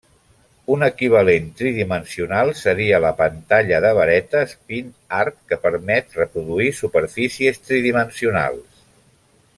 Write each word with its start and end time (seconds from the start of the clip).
Un 0.75 0.85
equivalent 0.85 1.49
tridimensional 1.59 2.53
seria 2.61 3.01
la 3.05 3.11
pantalla 3.19 3.83
de 3.85 3.91
varetes 3.99 4.57
Pin 4.71 4.89
Art, 5.21 5.39
que 5.53 5.63
permet 5.69 6.19
reproduir 6.23 6.75
superfícies 6.83 7.63
tridimensionals. 7.69 8.85